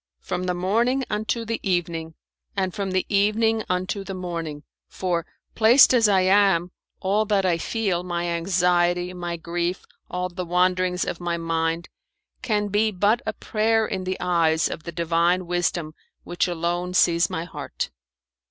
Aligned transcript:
"From 0.19 0.45
the 0.45 0.55
morning 0.55 1.03
unto 1.11 1.45
the 1.45 1.59
evening, 1.61 2.15
and 2.57 2.73
from 2.73 2.89
the 2.89 3.05
evening 3.07 3.63
unto 3.69 4.03
the 4.03 4.15
morning, 4.15 4.63
for, 4.89 5.27
placed 5.53 5.93
as 5.93 6.07
I 6.09 6.21
am, 6.21 6.71
all 7.01 7.23
that 7.25 7.45
I 7.45 7.59
feel 7.59 8.01
my 8.01 8.25
anxiety, 8.25 9.13
my 9.13 9.37
grief, 9.37 9.85
all 10.09 10.27
the 10.27 10.43
wanderings 10.43 11.05
of 11.05 11.19
my 11.19 11.37
mind 11.37 11.87
can 12.41 12.69
be 12.69 12.89
but 12.89 13.21
a 13.27 13.33
prayer 13.33 13.85
in 13.85 14.03
the 14.05 14.17
eyes 14.19 14.69
of 14.71 14.85
the 14.85 14.91
Divine 14.91 15.45
Wisdom 15.45 15.93
which 16.23 16.47
alone 16.47 16.95
sees 16.95 17.29
my 17.29 17.43
heart." 17.43 17.91